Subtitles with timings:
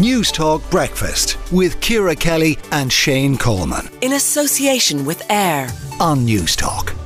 [0.00, 3.86] Newstalk Breakfast with Ciara Kelly and Shane Coleman.
[4.00, 5.68] In association with AIR
[6.00, 6.96] on Newstalk.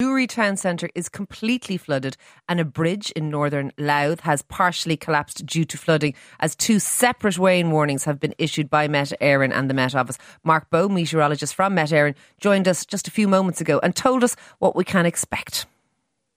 [0.00, 2.16] Newry Town Centre is completely flooded
[2.48, 7.36] and a bridge in northern Louth has partially collapsed due to flooding as two separate
[7.36, 10.16] rain warnings have been issued by Met Éireann and the Met Office.
[10.44, 14.24] Mark Bowe, meteorologist from Met Éireann, joined us just a few moments ago and told
[14.24, 15.66] us what we can expect.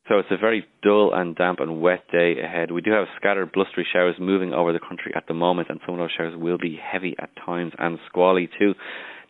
[0.10, 2.72] So it's a very dull and damp and wet day ahead.
[2.72, 5.94] We do have scattered blustery showers moving over the country at the moment, and some
[5.94, 8.74] of those showers will be heavy at times and squally too.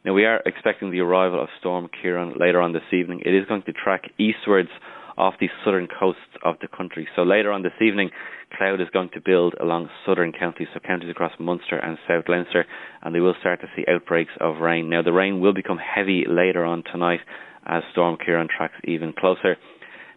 [0.05, 3.21] Now we are expecting the arrival of Storm Ciarán later on this evening.
[3.25, 4.69] It is going to track eastwards
[5.17, 7.09] off the southern coasts of the country.
[7.13, 8.11] So later on this evening,
[8.57, 12.65] cloud is going to build along southern counties, so counties across Munster and South Leinster,
[13.01, 14.89] and they will start to see outbreaks of rain.
[14.89, 17.19] Now the rain will become heavy later on tonight
[17.65, 19.57] as Storm Ciarán tracks even closer.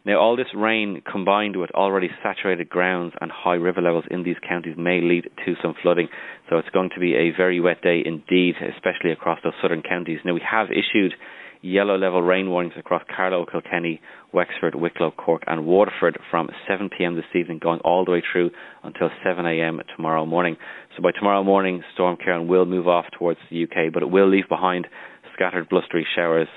[0.04, 4.36] Now, all this rain combined with already saturated grounds and high river levels in these
[4.46, 6.08] counties may lead to some flooding.
[6.50, 10.18] So it's going to be a very wet day indeed, especially across those southern counties.
[10.24, 11.14] Now, we have issued
[11.60, 14.00] yellow level rain warnings across Carlow, Kilkenny,
[14.32, 18.50] Wexford, Wicklow, Cork, and Waterford from 7 pm this evening, going all the way through
[18.82, 20.56] until 7 am tomorrow morning.
[20.96, 24.28] So by tomorrow morning, Storm Ciarán will move off towards the UK, but it will
[24.28, 24.88] leave behind
[25.32, 26.48] scattered blustery showers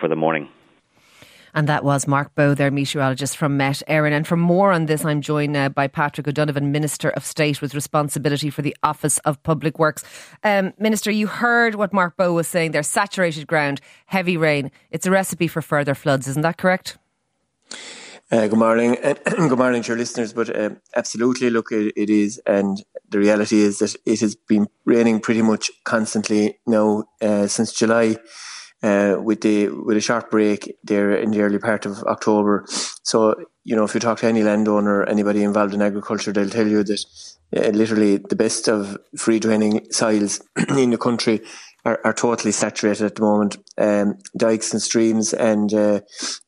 [0.00, 0.48] for the morning.
[1.54, 4.12] And that was Mark Bowe, their meteorologist from Met Éireann.
[4.12, 8.50] And for more on this, I'm joined by Patrick O'Donovan, Minister of State with responsibility
[8.50, 10.04] for the Office of Public Works.
[10.42, 14.70] Um, Minister, you heard what Mark Bowe was saying there saturated ground, heavy rain.
[14.90, 16.98] It's a recipe for further floods, isn't that correct?
[18.30, 20.34] Uh, good morning, good morning to your listeners.
[20.34, 24.66] But uh, absolutely, look, it, it is, and the reality is that it has been
[24.84, 28.18] raining pretty much constantly now uh, since July
[28.82, 32.64] uh, with the with a short break there in the early part of October.
[33.02, 36.66] So you know, if you talk to any landowner, anybody involved in agriculture, they'll tell
[36.66, 37.04] you that
[37.56, 40.40] uh, literally the best of free draining soils
[40.76, 41.42] in the country
[41.84, 43.56] are, are totally saturated at the moment.
[43.76, 46.00] Um, dikes and streams and uh,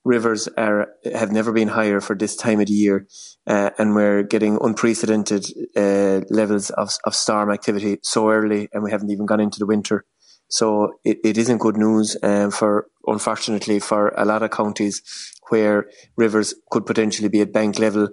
[0.04, 3.06] rivers are have never been higher for this time of the year,
[3.46, 5.46] uh, and we're getting unprecedented
[5.76, 9.66] uh, levels of, of storm activity so early, and we haven't even gone into the
[9.66, 10.04] winter.
[10.50, 15.00] So it, it isn't good news um, for, unfortunately, for a lot of counties
[15.48, 18.08] where rivers could potentially be at bank level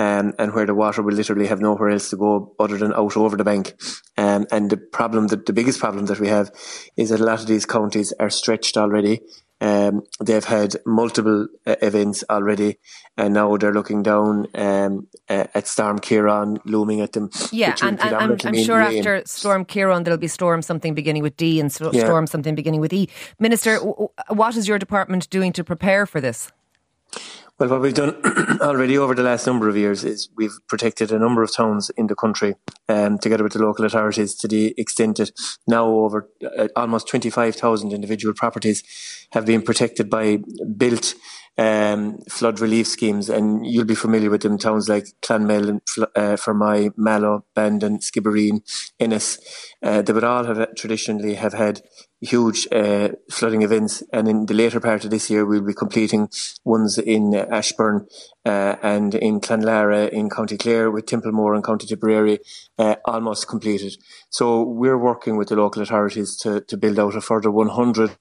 [0.00, 3.16] um, and where the water will literally have nowhere else to go other than out
[3.16, 3.74] over the bank.
[4.16, 6.50] Um, and the problem, that the biggest problem that we have
[6.96, 9.20] is that a lot of these counties are stretched already
[9.60, 12.78] um, they've had multiple uh, events already,
[13.18, 17.30] and now they're looking down um, uh, at Storm Ciarán looming at them.
[17.52, 18.98] Yeah, and, and I'm, I'm sure rain.
[18.98, 22.24] after Storm Ciarán there'll be Storm something beginning with D and Storm yeah.
[22.24, 23.10] something beginning with E.
[23.38, 26.50] Minister, what is your department doing to prepare for this?
[27.60, 28.16] Well, what we've done
[28.62, 32.06] already over the last number of years is we've protected a number of towns in
[32.06, 32.54] the country,
[32.88, 35.30] um, together with the local authorities, to the extent that
[35.68, 38.82] now over uh, almost 25,000 individual properties
[39.32, 40.38] have been protected by
[40.78, 41.14] built
[41.58, 44.58] um, flood relief schemes, and you'll be familiar with them.
[44.58, 48.62] Towns like Clonmel, uh, Fermoy, Mallow, Bandon, Skibbereen,
[48.98, 49.38] Ennis,
[49.82, 51.82] uh, they would all have traditionally have had
[52.20, 54.02] huge uh, flooding events.
[54.12, 56.28] And in the later part of this year, we'll be completing
[56.64, 58.06] ones in Ashbourne
[58.44, 62.40] uh, and in Clonlara in County Clare with Templemore and County Tipperary
[62.78, 63.96] uh, almost completed.
[64.28, 68.16] So we're working with the local authorities to, to build out a further 100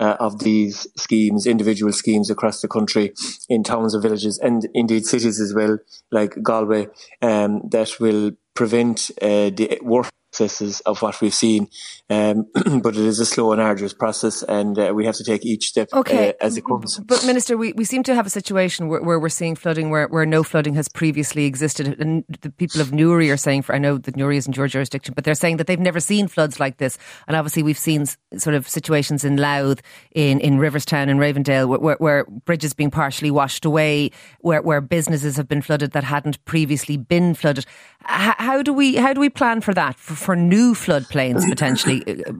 [0.00, 3.12] uh, of these schemes, individual schemes across the country
[3.48, 5.78] in towns and villages and indeed cities as well,
[6.10, 6.88] like Galway,
[7.22, 11.68] um, that will prevent uh, the worst processes of what we've seen.
[12.08, 12.46] Um,
[12.82, 15.68] but it is a slow and arduous process, and uh, we have to take each
[15.68, 16.30] step okay.
[16.30, 16.98] uh, as it comes.
[16.98, 20.06] But, Minister, we, we seem to have a situation where, where we're seeing flooding where,
[20.06, 22.00] where no flooding has previously existed.
[22.00, 25.14] And the people of Newry are saying, for I know that Newry isn't your jurisdiction,
[25.14, 26.96] but they're saying that they've never seen floods like this.
[27.26, 29.82] And obviously, we've seen sort of situations in Louth,
[30.12, 34.80] in, in Riverstown, and Ravensdale, where, where, where bridges being partially washed away, where, where
[34.80, 37.66] businesses have been flooded that hadn't previously been flooded.
[38.02, 42.02] How, how do we how do we plan for that for, for new floodplains potentially
[42.04, 42.32] uh,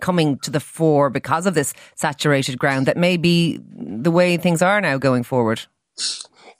[0.00, 4.60] coming to the fore because of this saturated ground that may be the way things
[4.60, 5.62] are now going forward?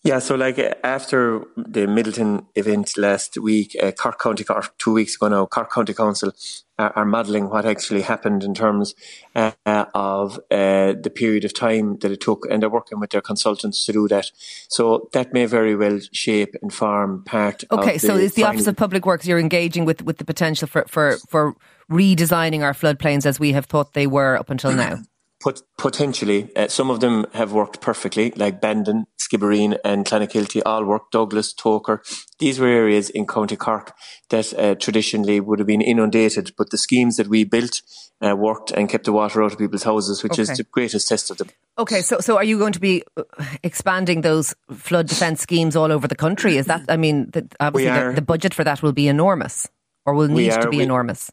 [0.02, 5.17] Yeah, so like after the Midleton event last week, uh, Cork County, or two weeks
[5.17, 6.32] ago now, Cork County Council
[6.79, 8.94] are, are modelling what actually happened in terms
[9.37, 13.20] uh, of uh, the period of time that it took, and they're working with their
[13.20, 14.31] consultants to do that.
[14.69, 17.64] So that may very well shape and form part.
[17.64, 19.26] Of the Okay, so it's the Office of Public Works.
[19.26, 21.55] You're engaging with with the potential for for for
[21.91, 25.00] redesigning our floodplains as we have thought they were up until now.
[25.43, 30.85] Pot- potentially, uh, some of them have worked perfectly, like Bandon, Skibbereen, and Clonakilty all
[30.85, 31.13] worked.
[31.13, 32.01] Douglas, Togher,
[32.39, 33.95] these were areas in County Cork
[34.29, 37.81] that uh, traditionally would have been inundated, but the schemes that we built
[38.21, 40.43] uh, worked and kept the water out of people's houses, which okay.
[40.43, 41.49] is the greatest test of them.
[41.79, 43.23] Okay, so so are you going to be uh,
[43.63, 46.59] expanding those flood defence schemes all over the country?
[46.59, 49.69] Is that, I mean, the, obviously the, the, budget for that will be enormous,
[50.05, 51.31] or will need are, to be we, enormous.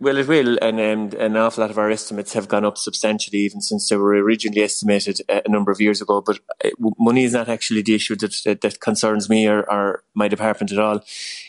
[0.00, 3.38] Well, it will, and um, an awful lot of our estimates have gone up substantially,
[3.38, 6.20] even since they were originally estimated a number of years ago.
[6.20, 10.04] But uh, money is not actually the issue that that, that concerns me or, or,
[10.14, 11.00] my department at all.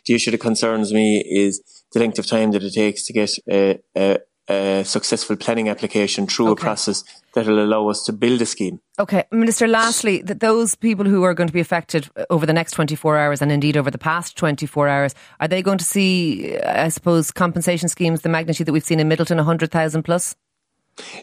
[0.07, 1.62] The issue that concerns me is
[1.94, 4.18] the length of time that it takes to get a, a,
[4.50, 6.62] a successful planning application through okay.
[6.62, 7.04] a process
[7.34, 8.80] that will allow us to build a scheme.
[8.98, 9.68] Okay, Minister.
[9.68, 13.18] Lastly, that those people who are going to be affected uh, over the next 24
[13.18, 16.90] hours, and indeed over the past 24 hours, are they going to see, uh, I
[16.90, 20.36] suppose, compensation schemes the magnitude that we've seen in Midleton, 100,000 plus?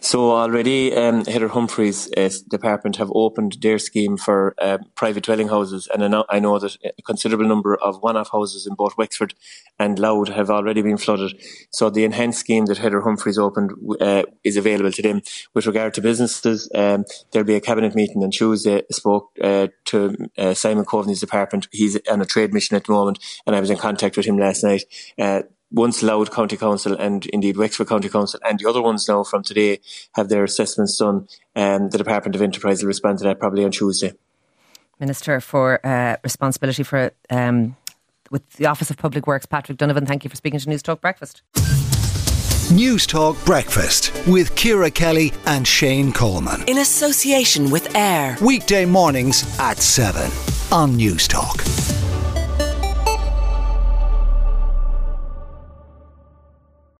[0.00, 5.48] So already, um, Heather Humphreys' uh, department have opened their scheme for uh, private dwelling
[5.48, 8.96] houses, and I know, I know, that a considerable number of one-off houses in both
[8.96, 9.34] Wexford
[9.78, 11.40] and Louth have already been flooded.
[11.70, 15.22] So the enhanced scheme that Heather Humphreys opened uh, is available to them.
[15.54, 18.78] With regard to businesses, um, there'll be a cabinet meeting on Tuesday.
[18.78, 21.68] I spoke uh, to uh, Simon Coveney's department.
[21.72, 24.38] He's on a trade mission at the moment, and I was in contact with him
[24.38, 24.84] last night
[25.18, 29.24] uh, once Louth County Council and indeed Wexford County Council and the other ones now
[29.24, 29.80] from today
[30.14, 31.28] have their assessments done.
[31.54, 34.12] Um, the Department of Enterprise will respond to that probably on Tuesday.
[35.00, 37.76] Minister for uh, Responsibility for um,
[38.30, 40.06] with the Office of Public Works, Patrick Donovan.
[40.06, 41.42] Thank you for speaking to Newstalk Breakfast.
[42.72, 46.64] Newstalk Breakfast with Ciara Kelly and Shane Coleman.
[46.66, 48.36] In association with AIR.
[48.42, 50.22] Weekday mornings at 7
[50.72, 51.75] on Newstalk.